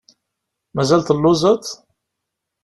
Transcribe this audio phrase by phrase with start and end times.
[0.75, 1.63] Mazal telluẓeḍ?